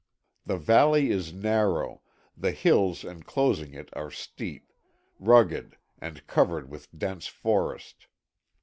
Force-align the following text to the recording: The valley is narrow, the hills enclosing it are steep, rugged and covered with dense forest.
The 0.47 0.57
valley 0.57 1.11
is 1.11 1.31
narrow, 1.31 2.01
the 2.35 2.49
hills 2.53 3.03
enclosing 3.03 3.75
it 3.75 3.89
are 3.93 4.09
steep, 4.09 4.73
rugged 5.19 5.77
and 5.99 6.25
covered 6.25 6.71
with 6.71 6.87
dense 6.97 7.27
forest. 7.27 8.07